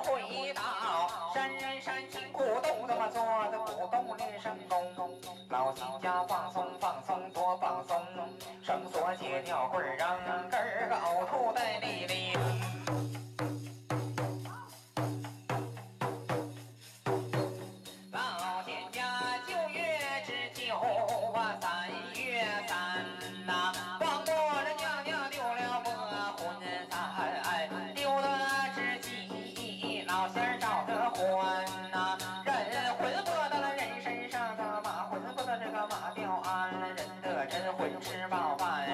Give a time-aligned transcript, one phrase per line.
[0.00, 0.62] 回到
[1.34, 4.84] 山人山心古洞，那么做的古洞练神功？
[5.50, 7.96] 老西家放松放松多放松，
[8.62, 10.18] 绳索解掉棍儿，让
[10.48, 12.63] 根儿个呕吐在里里。
[38.14, 38.86] 吃饱饭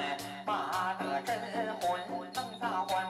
[0.47, 1.39] 把这真
[1.77, 3.01] 魂弄撒欢。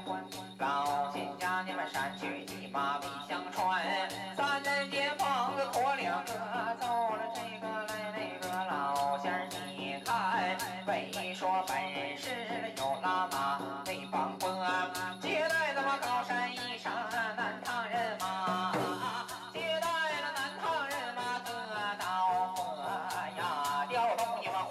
[0.58, 3.82] 老新家你们山去的妈必相传
[4.36, 4.60] 三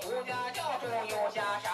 [0.02, 1.69] 胡家教主有下山。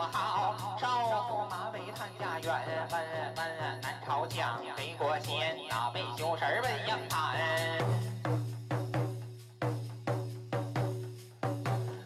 [0.00, 3.00] 好，少妇马尾探家园，问
[3.36, 7.32] 问南朝江，北过仙那，没羞事儿问应他。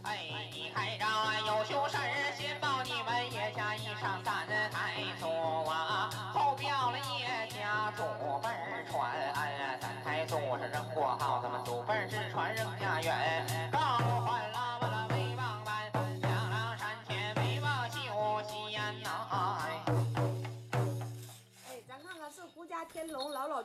[0.02, 0.14] 哎，
[0.52, 5.28] 一开张俺有羞事儿，先报你们叶家衣裳三太祖
[5.68, 8.02] 啊，后表了叶家祖
[8.42, 8.48] 辈
[8.90, 12.66] 传，哎，三太祖是扔过号子嘛，祖辈之传人。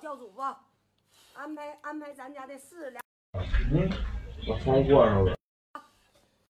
[0.01, 0.41] 教主不？
[1.33, 2.93] 安排安排咱家的事。
[3.71, 3.89] 嗯，
[4.47, 5.38] 把窗户关上了。